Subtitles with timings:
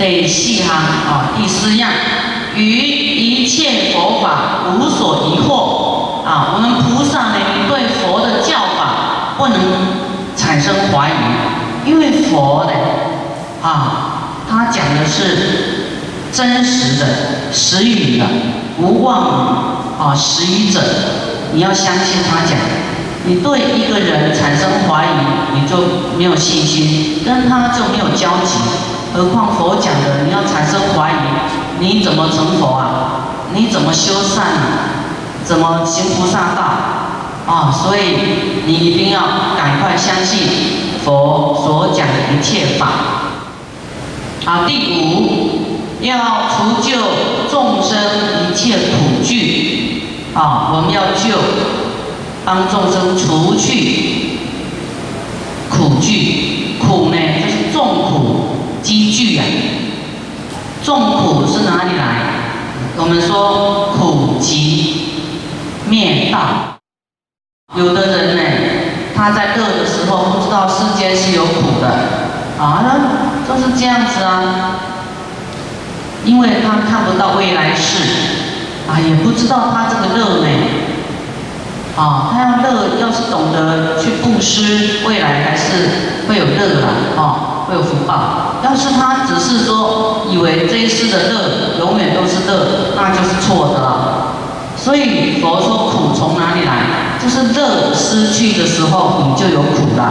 [0.00, 1.90] 第四行啊，第四样，
[2.56, 6.54] 于一切佛法无所疑惑啊。
[6.54, 7.36] 我们菩萨呢，
[7.68, 9.60] 对佛的教法不能
[10.34, 12.72] 产生怀疑，因为佛呢，
[13.62, 15.92] 啊，他讲的是
[16.32, 18.24] 真实的实语的，
[18.78, 20.80] 无妄语啊，实语者，
[21.52, 22.56] 你要相信他讲。
[23.26, 25.76] 你对一个人产生怀疑，你就
[26.16, 28.54] 没有信心，跟他就没有交集。
[29.12, 31.14] 何况佛讲的，你要产生怀疑，
[31.80, 32.86] 你怎么成佛啊？
[33.54, 34.46] 你怎么修善？
[35.44, 36.62] 怎么行菩萨道？
[37.52, 38.00] 啊，所以
[38.66, 39.20] 你一定要
[39.56, 40.48] 赶快相信
[41.04, 42.88] 佛所讲的一切法。
[44.44, 46.96] 好，第五，要除救
[47.50, 47.98] 众生
[48.50, 50.04] 一切苦惧。
[50.34, 51.36] 啊，我们要救。
[52.42, 54.38] 帮众生除去
[55.68, 59.44] 苦惧，苦呢就是众苦积聚呀。
[60.90, 62.02] 众苦是哪里来？
[62.96, 65.12] 我们说苦集
[65.88, 66.80] 灭道。
[67.76, 68.42] 有的人呢，
[69.14, 71.86] 他在乐的时候不知道世间是有苦的
[72.58, 72.82] 啊，
[73.46, 74.80] 就是这样子啊，
[76.24, 78.02] 因为他看不到未来世
[78.88, 80.48] 啊，也不知道他这个乐呢。
[81.96, 88.58] 啊，他要乐，要是懂得去布施，未来还是会有乐啦，啊，会有福报。
[88.62, 94.34] 要是他只是说以为这一世的乐永远都是乐，那就是错的了。
[94.76, 97.18] 所以佛说苦从哪里来？
[97.22, 100.02] 就是乐失去的时候，你就有苦了。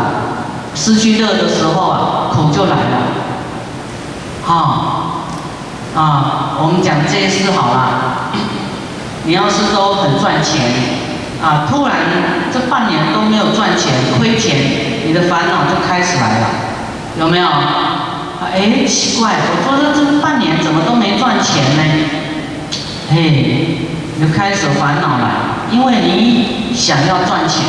[0.73, 2.97] 失去乐的时候啊，苦就来了。
[4.43, 5.25] 好，
[5.95, 8.31] 啊，我们讲这一世好了，
[9.25, 10.97] 你要是都很赚钱。
[11.41, 11.63] 啊！
[11.71, 11.95] 突然
[12.51, 16.47] 这半年都没有赚钱，亏钱，你的烦恼就开始来了，
[17.17, 17.47] 有没有？
[18.51, 21.83] 哎，奇怪，我说这这半年怎么都没赚钱呢？
[23.11, 23.77] 嘿，
[24.17, 25.29] 你就开始烦恼了，
[25.71, 27.63] 因为你想要赚钱，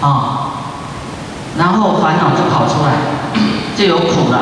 [0.00, 0.52] 啊，
[1.58, 2.92] 然后烦恼就跑出来，
[3.76, 4.38] 就有苦了，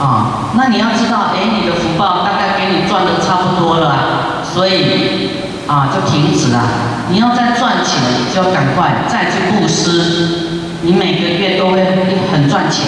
[0.00, 5.30] 啊，那你要知道，哎，你的福报大概给你赚的差不多了，所以。
[5.68, 6.62] 啊，就停止了。
[7.10, 8.00] 你要再赚钱，
[8.34, 10.57] 就要赶快再去布施。
[10.82, 11.84] 你每个月都会
[12.30, 12.86] 很赚钱，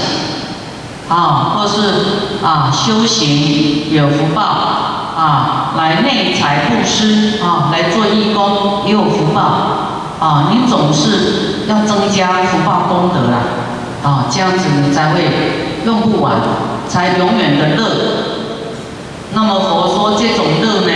[1.08, 9.40] 啊，或是啊修行有福报，啊来内财布施，啊来做义工也有福报，
[10.20, 13.38] 啊你总是要增加福报功德啦，
[14.04, 15.22] 啊这样子你才会
[15.84, 16.34] 用不完，
[16.88, 17.90] 才永远的乐。
[19.32, 20.92] 那么佛说这种乐呢？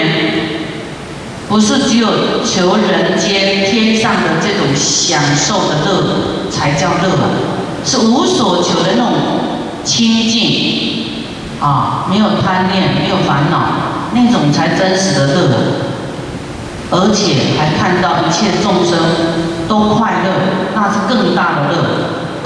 [1.46, 2.08] 不是只有
[2.44, 6.04] 求人间天上的这种享受的乐
[6.54, 7.26] 才叫乐啊，
[7.84, 9.12] 是无所求的那种
[9.84, 11.06] 清净
[11.60, 13.58] 啊，没有贪念，没有烦恼，
[14.12, 15.50] 那种才真实的乐，
[16.90, 18.98] 而且还看到一切众生
[19.66, 20.30] 都快乐，
[20.74, 21.76] 那是更大的乐。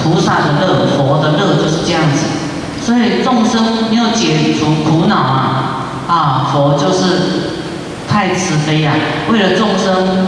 [0.03, 2.25] 菩萨的乐，佛的乐就是这样子。
[2.85, 7.59] 所以众生没有解除苦恼啊，啊，佛就是。
[8.11, 8.95] 太慈悲呀！
[9.31, 10.27] 为了众生，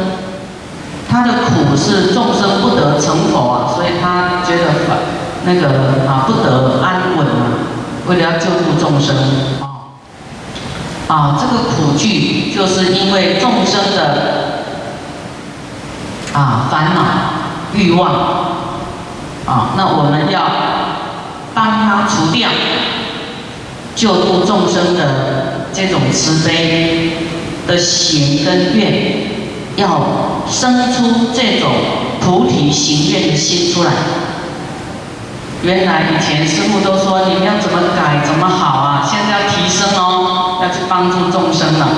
[1.10, 4.98] 他的苦是众生不得成佛啊，所以他觉得反
[5.44, 7.66] 那个啊不得安稳啊。
[8.06, 9.16] 为了要救度众生
[9.60, 9.98] 啊，
[11.08, 14.64] 啊这个苦具就是因为众生的
[16.32, 17.02] 啊烦恼
[17.74, 18.12] 欲望
[19.46, 20.42] 啊，那我们要
[21.52, 22.48] 帮他除掉，
[23.96, 27.16] 救度众生的这种慈悲。
[27.66, 29.29] 的行跟愿，
[29.80, 31.70] 要生出这种
[32.20, 33.90] 菩提行愿的心出来。
[35.62, 41.88] 原来以前师傅都说你们要怎么改怎么好啊，现在要提升哦，要去帮助众生了。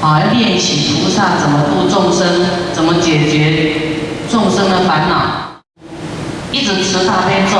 [0.00, 3.74] 啊，要练习菩萨怎么度众生，怎么解决
[4.28, 5.62] 众生的烦恼，
[6.50, 7.58] 一直持大悲咒。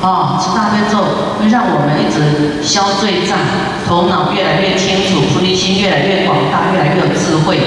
[0.00, 0.98] 哦，吃大悲咒
[1.38, 3.36] 会让我们一直消罪障，
[3.88, 7.58] 头脑越来越清楚，菩提心越来越广大，越来越有智慧。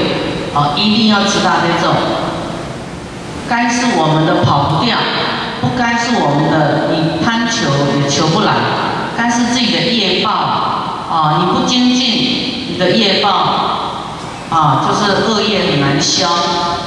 [0.53, 1.91] 哦，一定要吃大悲咒。
[3.49, 4.95] 该是我们的跑不掉，
[5.59, 7.67] 不该是我们的，你贪求
[7.99, 8.53] 也求不来。
[9.17, 13.29] 该是自己的业报，啊，你不精进，你的业报，
[14.49, 16.29] 啊，就是恶业很难消，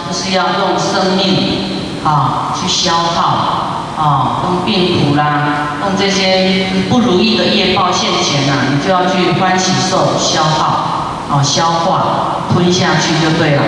[0.09, 3.84] 就是要用生命，啊，去消耗。
[3.97, 13.63] 啊，用病苦啦，用这些不如意的业报现前呐，你就要去欢喜受消耗，啊，消化吞下去就对了，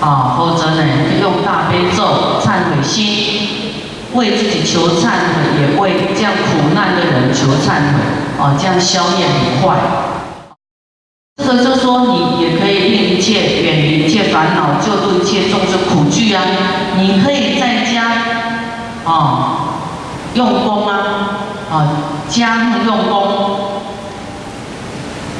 [0.00, 0.82] 啊，否则呢，
[1.20, 3.48] 用大悲咒忏悔心，
[4.14, 5.02] 为自己求忏
[5.34, 8.00] 悔，也为这样苦难的人求忏悔，
[8.38, 9.76] 哦，这样消业很快。
[11.42, 16.42] 这个就说你也可以令一切远离一切烦恼，救度一切众生苦惧啊！
[16.96, 17.51] 你可以，
[19.04, 19.78] 啊，
[20.34, 20.94] 用功啊，
[21.70, 21.88] 啊，
[22.28, 23.22] 家务用功，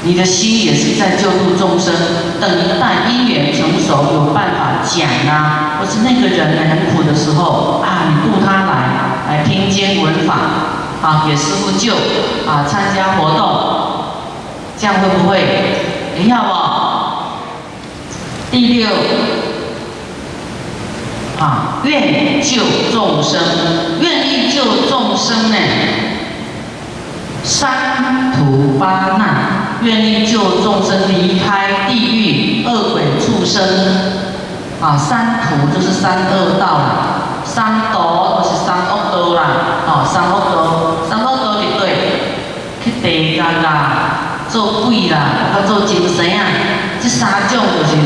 [0.02, 1.94] 你的心也是在救度众生。
[2.40, 8.68] 等一旦因缘成熟，有办法讲啊，或是那个人很苦的时候啊，你度他来
[9.28, 10.34] 来听经闻法，
[11.02, 11.94] 啊，给师傅救
[12.46, 13.40] 啊，参加活动，
[14.76, 15.38] 这样会不会？
[16.18, 16.52] 你要不？
[18.50, 18.86] 第六
[21.42, 22.62] 啊，愿救
[22.92, 23.40] 众生，
[24.00, 25.56] 愿意救众生呢？
[27.42, 33.60] 三途八难，愿意救众生离开地狱、恶鬼、畜生
[34.80, 34.96] 啊！
[34.96, 37.98] 三途就是三恶道啦，三毒
[38.44, 39.42] 就是三恶道啦，
[39.88, 41.82] 哦，三恶道，三恶道就对，
[42.84, 44.46] 去地狱啦。
[44.48, 46.46] 做鬼啦，啊做精神啊，
[47.02, 47.96] 这三种就是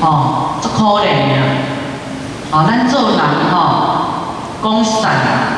[0.00, 1.79] 吼，足可怜的。
[2.52, 3.20] 哦，咱做人
[3.52, 3.54] 吼，
[4.62, 5.12] 讲善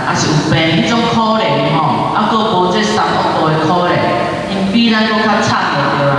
[0.09, 3.97] 也是有病，迄种可怜吼，啊，佫无这三恶道的可怜，
[4.51, 6.13] 因比咱佫较惨着对啦。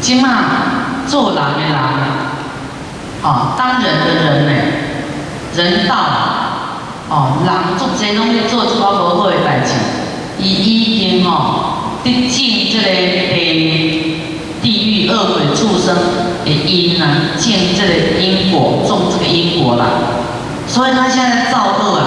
[0.00, 0.28] 即马
[1.08, 1.76] 做人的人，
[3.22, 4.52] 哦，当人的人呢，
[5.56, 5.94] 人道，
[7.08, 9.74] 哦，人做这拢咧做一寡无好的代志，
[10.38, 11.70] 伊已经吼。
[12.04, 14.18] 得尽即个诶
[14.60, 15.96] 地狱恶鬼畜生
[16.44, 19.84] 的因啊，见这个因果，种这个因果了。
[20.66, 22.02] 所以他现在造恶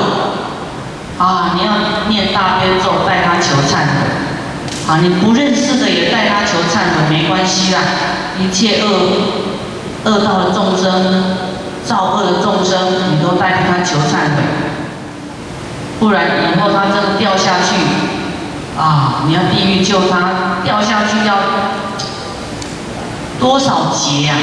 [1.17, 1.73] 啊，啊，你要
[2.09, 7.81] 念大悲咒带他求忏悔，啊，你不认识的也带他求忏悔，没关系啦。
[8.39, 8.87] 一切恶
[10.05, 11.23] 恶道的众生，
[11.85, 14.43] 造恶的众生，你都带他求忏悔，
[15.99, 18.15] 不然以后他真的掉下去。
[18.77, 19.23] 啊！
[19.25, 21.35] 你要地狱救他，掉下去要
[23.45, 24.33] 多少劫呀？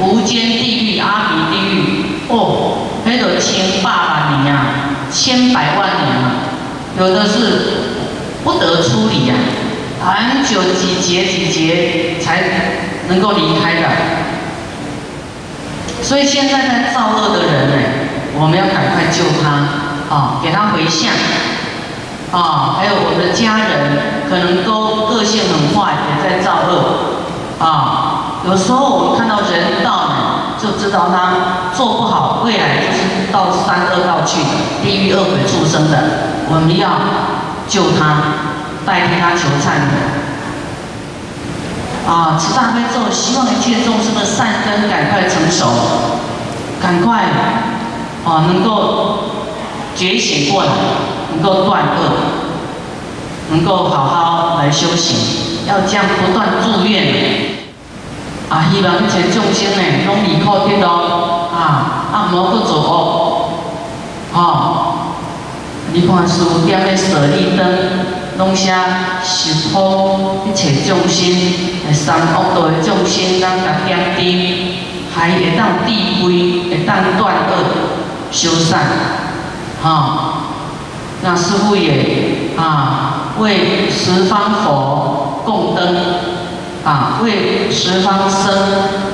[0.00, 4.66] 无间地狱、阿弥地狱，哦，那个千百万年呀，
[5.08, 6.50] 千百万年啊，
[6.98, 7.36] 有的是
[8.42, 9.34] 不得出离呀，
[10.04, 12.42] 很久几劫几劫才
[13.08, 13.88] 能够离开的。
[16.02, 17.76] 所以现在在造恶的人呢，
[18.34, 21.12] 我们要赶快救他，啊，给他回向。
[22.32, 27.20] 啊，还有我们的家人，可能都个性很坏，也在造恶。
[27.60, 34.40] 啊，有时候我们看到人道呢，就知道他做不好，未来就是到三恶道去，
[34.82, 35.98] 地狱恶鬼畜生的。
[36.48, 36.88] 我们要
[37.68, 38.16] 救他，
[38.86, 39.92] 代替他求忏悔。
[42.08, 45.68] 啊，持大悲咒，希望一切众生的善根赶快成熟，
[46.80, 47.24] 赶快
[48.24, 49.18] 啊，能够
[49.94, 50.70] 觉醒过来。
[51.32, 52.10] 能够断恶，
[53.52, 55.16] 能够好好来修行，
[55.64, 57.49] 要这样不断祝愿。
[58.50, 60.86] 啊，希望一切众生呢，拢离苦得乐，
[61.54, 64.94] 啊，啊，莫去做恶，哦，
[65.92, 67.64] 你看书店的舍利灯，
[68.38, 68.74] 拢写
[69.22, 74.74] 受苦一切众生，三恶道的众生，咱甲点滴，
[75.14, 75.92] 还会当智
[76.24, 77.52] 慧，会当断恶
[78.32, 78.80] 修善，
[79.80, 80.34] 哈。
[81.22, 85.96] 那师父也啊为十方佛供灯，
[86.84, 88.52] 啊为十方僧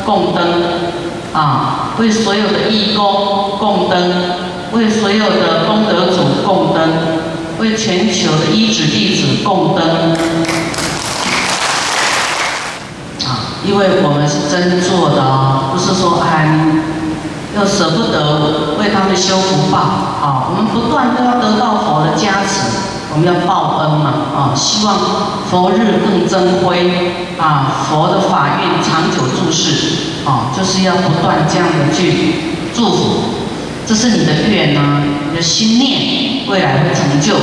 [0.04, 0.42] 供灯，
[1.32, 4.12] 啊为所有的义工供灯，
[4.73, 6.80] 为所有的功德主供灯，
[7.58, 10.12] 为全球的医子弟子供灯。
[13.26, 16.82] 啊，因为我们是真做的啊，不是说哎。
[17.56, 22.86] 要舍不得为他们修福报，啊，我们不断都要得到佛的加持，
[23.16, 24.94] 我们要报恩嘛，啊，希望
[25.49, 32.35] 佛日更增辉，啊，佛的法运长久注世，啊，就是要不断这样的去
[32.75, 33.23] 祝福，
[33.87, 37.37] 这是你的愿呢，你的心念未来会成就，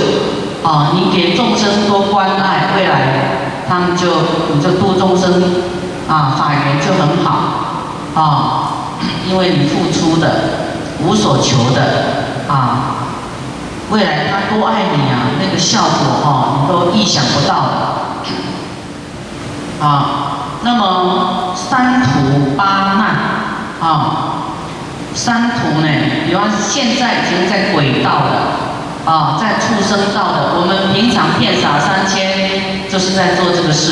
[0.61, 3.31] 啊，你给众生多关爱，未来
[3.67, 4.07] 他们就
[4.53, 5.41] 你就度众生，
[6.07, 8.69] 啊，法缘就很好，啊。
[9.27, 10.29] 因为你付出的
[11.03, 11.81] 无所求的
[12.47, 13.12] 啊，
[13.89, 16.27] 未来他多爱你啊，那个效果哈，
[16.61, 17.71] 你都意想不到的
[19.85, 19.87] 啊。
[20.63, 22.63] 那么三途八
[22.95, 22.99] 难
[23.81, 24.35] 啊，
[25.13, 25.87] 三途呢，
[26.25, 28.53] 比方现在已经在轨道了
[29.05, 33.91] 啊，在畜生道的，我们平常骗洒三千，就是在做这个事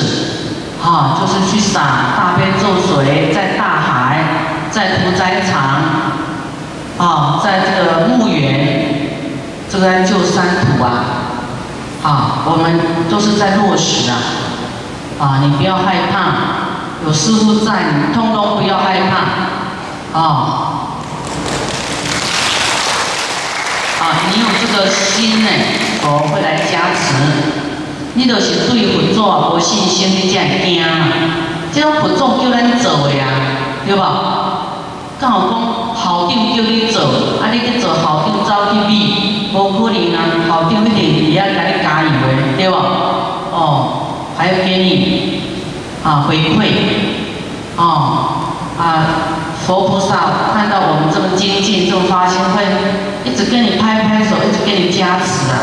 [0.84, 3.90] 啊，就是去洒大悲咒水在大海。
[4.72, 5.84] 在屠宰场，
[6.98, 8.61] 啊，在这个墓园，
[9.72, 11.06] 这个救三途啊，
[12.04, 12.78] 啊，我们
[13.10, 14.18] 都是在落实啊，
[15.18, 20.24] 啊，你不要害怕，有师傅在，你通通不要害怕，啊，
[24.02, 25.50] 啊，你有这个心呢，
[26.04, 27.16] 我会来加持，
[28.16, 31.16] 你就是对佛祖无信心，你才会惊嘛，
[31.74, 33.26] 这种佛祖叫咱做的呀，
[33.88, 34.38] 对吧？
[35.18, 35.62] 刚好讲
[35.96, 37.04] 校长叫你做，
[37.42, 40.18] 啊，你去做校长走去比，无可能啊！
[40.48, 42.78] 校长一定会晓甲你加油的，对吧？
[43.52, 43.58] 哦，
[44.38, 45.42] 还要给你
[46.04, 46.72] 啊回馈，
[47.78, 47.82] 哦
[48.80, 49.06] 啊，
[49.66, 52.64] 佛菩萨看到我们这么精进，这么发心，会
[53.26, 55.56] 一直跟你拍拍手，一直给你加持啊！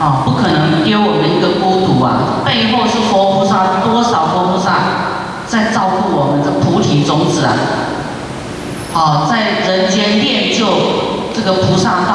[0.00, 2.42] 哦，不可能丢我们一个孤独啊！
[2.44, 4.74] 背后是佛菩萨，多少佛菩萨
[5.46, 7.54] 在照顾我们这菩提种子啊！
[8.94, 10.66] 哦，在人间练就
[11.34, 12.14] 这个菩萨道，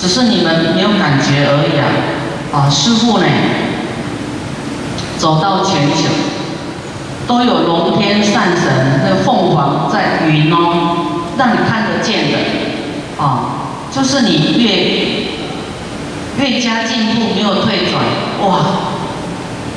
[0.00, 1.84] 只是你们没有感觉而已啊！
[2.52, 3.26] 啊，师傅呢，
[5.18, 6.08] 走到全球，
[7.26, 10.56] 都有龙天善神、那凤凰在云哦，
[11.36, 12.38] 让你看得见的。
[13.22, 18.02] 啊，就是你越越加进步，没有退转，
[18.40, 18.60] 哇，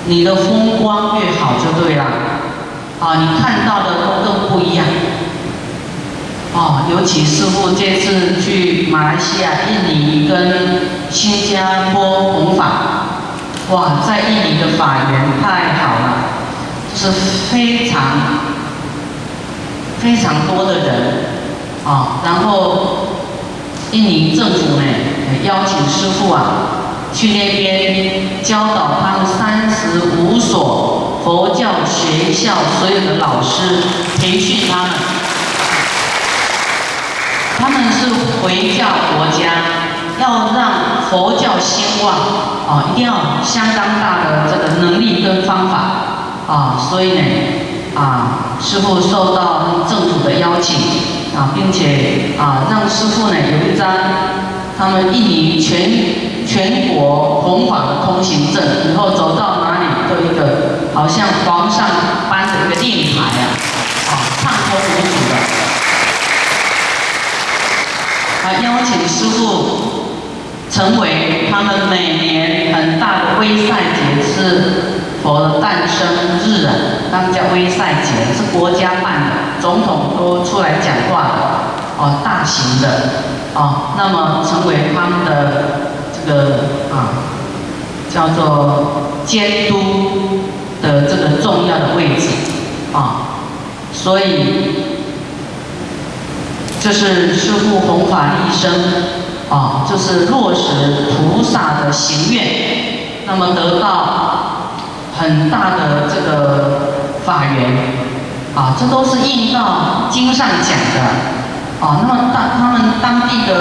[0.05, 2.05] 你的风光越好就对了。
[3.01, 4.85] 啊，你看到的都更不一样。
[6.55, 13.07] 哦，尤其师傅这次去马来西亚、印尼跟新加坡弘法，
[13.71, 16.13] 哇，在印尼的法缘太好了，
[16.93, 18.01] 就是非常
[19.99, 21.25] 非常多的人
[21.85, 22.21] 啊。
[22.23, 23.07] 然后
[23.91, 24.83] 印尼政府呢
[25.43, 26.41] 邀请师傅啊
[27.11, 30.99] 去那边教导他们三十五所。
[31.23, 33.81] 佛教学校所有的老师
[34.19, 34.91] 培训他们，
[37.63, 38.07] 他们是
[38.41, 39.53] 回教国家，
[40.19, 42.13] 要让佛教兴旺
[42.67, 45.77] 啊，一定要相当大的这个能力跟方法
[46.45, 47.21] 啊，所以呢
[47.95, 50.75] 啊，师傅受到政府的邀请
[51.33, 53.87] 啊，并且啊，让师傅呢有一张
[54.77, 60.83] 他们印尼全全国弘法的通行证，以后走到哪里都一个。
[60.93, 61.87] 好像皇上
[62.29, 63.55] 颁的一个令牌啊，
[64.09, 64.11] 啊，
[64.43, 65.62] 畅通无阻的。
[68.43, 69.45] 啊，邀请师傅
[70.69, 76.07] 成为他们每年很大的威赛节，是佛的诞生
[76.43, 76.73] 日啊，
[77.11, 81.39] 他们叫威赛节，是国家办的，总统都出来讲话的，
[81.97, 82.87] 哦，大型的，
[83.55, 85.31] 哦，那么成为他们的
[86.13, 86.59] 这个
[86.91, 87.23] 啊，
[88.13, 89.79] 叫做监督。
[90.83, 92.27] 的这个重要的位置
[92.91, 93.21] 啊，
[93.93, 94.82] 所以
[96.83, 98.69] 就是师父弘法一生
[99.49, 102.43] 啊，就是落实菩萨的行愿，
[103.25, 104.67] 那么得到
[105.17, 107.71] 很大的这个法缘
[108.53, 110.99] 啊，这都是印到经上讲的
[111.79, 112.01] 啊。
[112.01, 113.53] 那么当他们当地的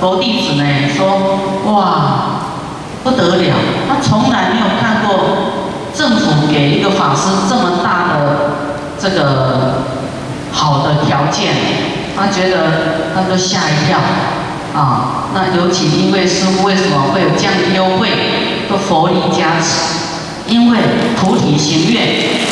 [0.00, 0.64] 佛弟子呢
[0.96, 1.82] 说，哇，
[3.04, 3.54] 不得了，
[3.88, 5.60] 他从来没有看过。
[5.92, 8.52] 政府给一个法师这么大的
[8.98, 9.82] 这个
[10.52, 11.52] 好的条件，
[12.20, 13.98] 他觉得他都吓一跳
[14.78, 15.32] 啊。
[15.32, 18.10] 那尤其因为师傅为什么会有这样的优惠，
[18.68, 20.78] 都佛力加持，因为
[21.16, 22.42] 菩提行愿，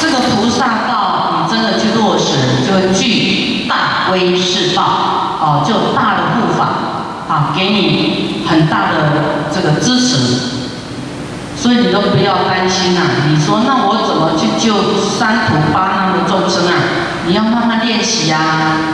[0.00, 4.82] 这个菩萨道你真的去落实，就会具大威势报
[5.40, 6.64] 哦，就大的护法
[7.28, 8.24] 啊，给你。
[8.48, 10.67] 很大的这个支持，
[11.60, 13.00] 所以你都不要担心呐。
[13.28, 16.72] 你说那我怎么去救三途八难的众生啊？
[17.26, 18.38] 你要慢慢练习呀。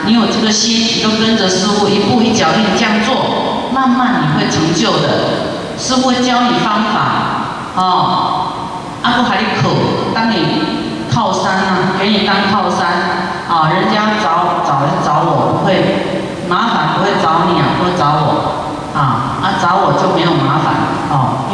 [0.07, 5.77] 你有这个心，你就跟着师傅一步一脚印这样做，慢慢你会成就的。
[5.79, 8.49] 师傅会教你方法，哦，
[9.03, 9.69] 阿不还得口
[10.15, 10.63] 当你
[11.13, 12.89] 靠山啊，给你当靠山
[13.47, 13.69] 啊。
[13.75, 15.85] 人家找找来找我，不会
[16.49, 18.65] 麻烦，不会找你啊，不会找我。
[18.95, 19.59] 啊啊！
[19.61, 20.84] 找我就没有麻烦，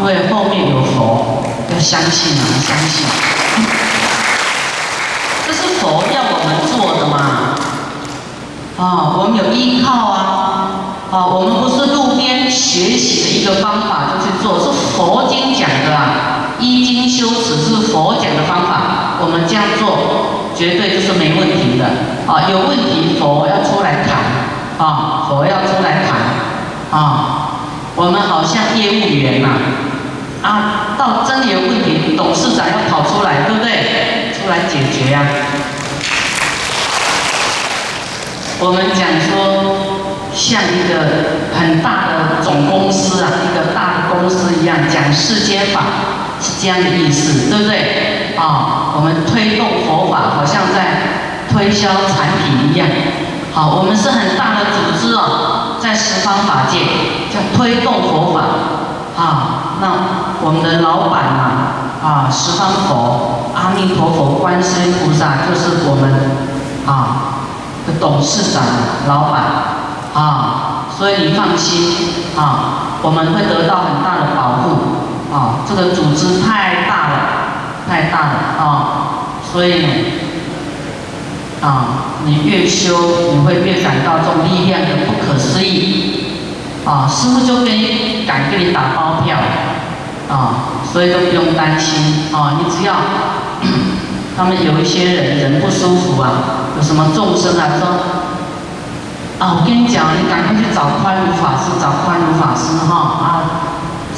[0.00, 3.04] 因为后面有佛，要相信啊，相信。
[5.46, 7.54] 这是佛要我们做的嘛？
[8.78, 10.70] 啊，我们有依靠啊！
[11.12, 19.98] 啊，我们不是路边学习的一个方法就去做，是佛经讲的啊，依经修持是佛讲的方法，我们这样做
[20.56, 21.84] 绝对就是没问题的。
[22.26, 24.16] 啊，有问题佛要出来谈，
[24.78, 26.98] 啊，佛要出来谈。
[26.98, 27.50] 啊，
[27.96, 29.48] 我们好像业务员呐，
[30.42, 34.32] 啊到真的有问题，董事长要跑出来，对不对？
[34.32, 35.20] 出来解决呀。
[38.58, 39.76] 我们讲说，
[40.34, 45.80] 像一个很大的总公司啊，一个大的公司一样讲世间法，
[46.40, 48.34] 是这样的意思，对不对？
[48.36, 52.88] 啊，我们推动佛法，好像在推销产品一样。
[53.52, 56.78] 好，我们是很大的组织哦，在十方法界
[57.32, 58.44] 叫推动佛法。
[59.20, 59.86] 啊，那
[60.40, 66.10] 我们的老板啊，啊，十方佛、阿弥陀佛、观世音菩萨，就是我们
[66.86, 67.36] 啊
[67.86, 68.62] 的董事长、
[69.06, 69.42] 老板
[70.14, 75.60] 啊，所以你放心啊，我们会得到很大的保护啊。
[75.68, 77.16] 这个组织太大了，
[77.86, 78.66] 太大了啊，
[79.52, 79.84] 所以。
[81.62, 81.84] 啊，
[82.24, 82.96] 你越修，
[83.34, 86.19] 你会越感到这种力量的不可思议。
[86.84, 89.36] 啊，师傅就给敢给你打包票，
[90.30, 92.32] 啊，所以都不用担心。
[92.32, 92.94] 啊，你只要
[94.36, 96.30] 他们有一些人人不舒服啊，
[96.76, 97.86] 有什么众生啊，说，
[99.38, 103.42] 啊，我跟你讲，你赶快去找宽如法师，找宽如法师哈，啊，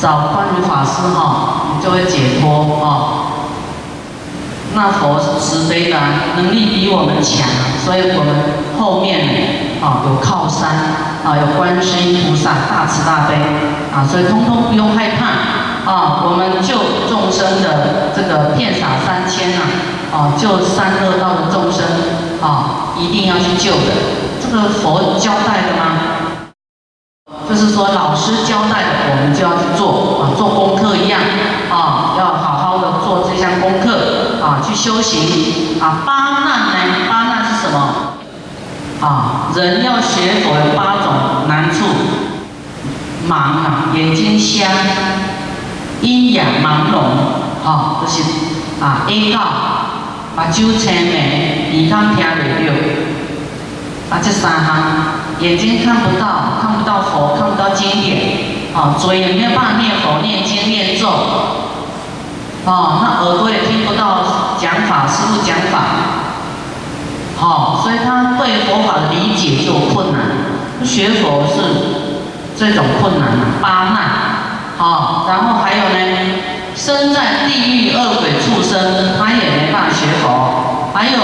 [0.00, 3.21] 找宽如法师哈，你就会解脱啊。
[4.74, 5.98] 那佛慈悲的，
[6.36, 7.46] 能力比我们强，
[7.84, 8.34] 所以我们
[8.78, 9.20] 后面
[9.82, 10.70] 啊有靠山
[11.22, 13.34] 啊，有观世音菩萨大慈大悲
[13.92, 16.24] 啊，所以通通不用害怕啊。
[16.24, 19.60] 我们救众生的这个遍洒三千呐，
[20.10, 21.84] 啊，救三恶道的众生
[22.40, 23.92] 啊，一定要去救的。
[24.40, 26.00] 这个佛交代的吗？
[27.48, 31.20] 就是说老师交代的，我们就要去做啊，做功课一样
[31.70, 34.01] 啊，要好好的做这项功课。
[34.74, 36.02] 修行啊！
[36.04, 37.06] 八难呢？
[37.08, 37.78] 八难是什么？
[39.00, 41.84] 啊，人要学佛有八种难处：
[43.28, 44.66] 盲啊，眼睛瞎；
[46.00, 48.22] 阴阳朦胧，啊，这些
[48.80, 49.40] 啊，A 到
[50.36, 54.76] 把酒千眉，耳看听袂到，啊，这三项，
[55.40, 61.08] 眼睛看不到，看不到佛，看不到经典，啊，嘴也没有办法念佛、念经、念咒。
[62.64, 64.21] 哦，那耳朵也听不到
[64.92, 65.78] 法，师傅讲法，
[67.38, 70.20] 好，所以他对佛法的理解就有困难。
[70.84, 71.56] 学佛是
[72.58, 73.96] 这种困难八难，
[74.76, 76.18] 好，然后还有呢，
[76.76, 80.92] 生在地狱恶鬼畜生，他也没办法学佛。
[80.94, 81.18] 还有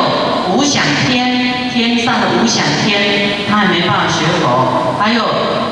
[0.54, 4.96] 无想天，天上的无想天，他也没办法学佛。
[4.98, 5.22] 还有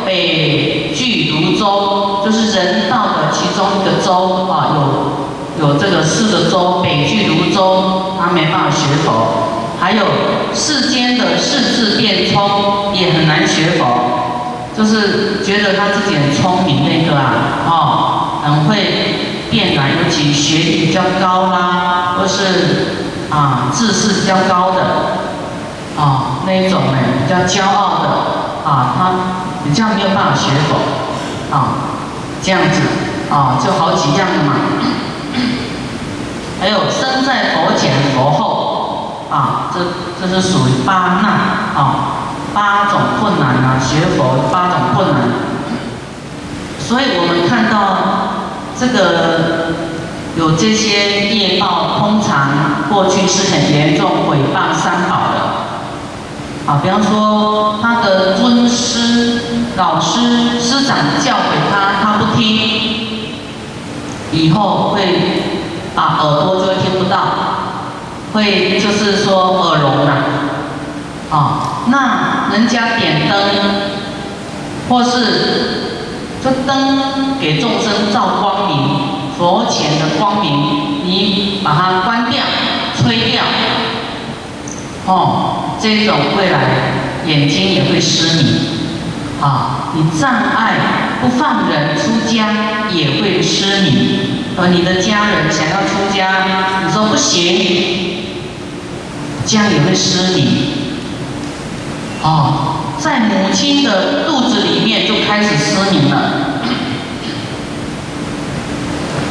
[0.05, 5.26] 北俱泸州，就是人道的其中一个州啊，有。
[5.59, 9.11] 有这个四个州，北俱泸州，他没办法学佛；
[9.81, 10.05] 还有
[10.55, 13.87] 世间的世智变聪，也很难学佛，
[14.77, 17.33] 就是觉得他自己很聪明那个啊，
[17.67, 18.77] 哦，很会
[19.51, 22.99] 变难，尤其学历比较高啦，或是
[23.31, 24.83] 啊知识比较高的，
[25.99, 28.09] 啊那一种呢比较骄傲的，
[28.69, 29.11] 啊他
[29.65, 30.77] 比较没有办法学佛，
[31.57, 31.81] 啊
[32.43, 32.83] 这样子，
[33.31, 34.53] 啊就好几样嘛。
[36.61, 39.81] 还有生在佛前佛后，啊，这
[40.21, 41.25] 这是属于八难
[41.75, 41.97] 啊，
[42.55, 45.29] 八种困难啊，学佛八种困难。
[46.79, 47.77] 所以我们看到
[48.79, 49.75] 这个
[50.37, 59.41] 有这些业报，通常过去是很严重毁谤三宝的，啊，比方说他的尊师、
[59.77, 63.06] 老师、师长教诲他，他不听，
[64.37, 65.01] 以后会。
[65.97, 67.17] 啊，耳朵就会听不到，
[68.35, 70.13] 会就是说耳聋了，
[71.31, 73.39] 啊，那人家点灯，
[74.91, 76.11] 或是
[76.45, 78.99] 这灯给众生照光明，
[79.39, 80.53] 佛前的光明，
[81.07, 82.43] 你把它关掉、
[82.95, 83.43] 吹掉，
[85.07, 86.59] 哦，这种未来
[87.25, 88.59] 眼睛也会失明，
[89.41, 90.75] 啊，你障碍
[91.23, 92.49] 不放人出家
[92.91, 94.19] 也会失明。
[94.59, 96.47] 而你的家人想要出家，
[96.85, 97.43] 你说不行，
[99.45, 100.47] 家也会失明。
[102.23, 106.63] 哦，在母亲的肚子里面就开始失明了。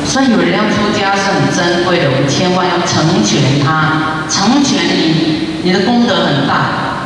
[0.06, 7.04] 所以有人要出家是很珍贵的，我们千万要成全他，成全你，你的功德很大。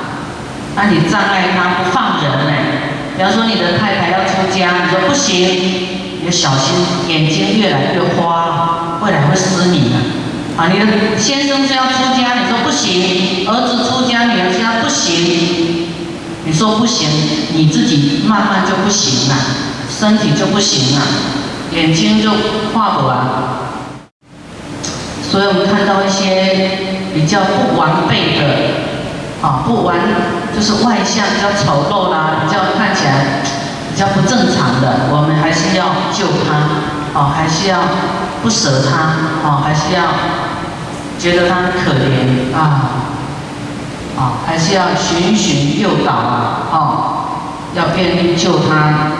[0.75, 2.51] 那你障碍他不放人呢？
[3.17, 5.88] 比方说你的太太要出家，你说不行。
[6.29, 6.75] 要小心，
[7.07, 9.97] 眼睛越来越花，未来会失明啊！
[10.57, 10.85] 啊，你的
[11.17, 15.87] 先生是要出家，你说不行；儿子出家，女儿家不行。
[16.45, 17.07] 你说不行，
[17.55, 19.35] 你自己慢慢就不行了，
[19.89, 21.01] 身体就不行了，
[21.73, 22.29] 眼睛就
[22.73, 23.17] 画不完。
[25.31, 26.77] 所以我们看到一些
[27.13, 29.97] 比较不完备的，啊，不完
[30.55, 33.41] 就是外相比较丑陋啦，比较看起来。
[33.99, 37.79] 比较不正常的，我们还是要救他，啊，还是要
[38.41, 38.95] 不舍他，
[39.45, 40.03] 啊，还是要
[41.19, 42.95] 觉得他可怜，啊，
[44.17, 47.27] 啊，还是要循循诱导，啊，
[47.75, 49.18] 要遍地救他。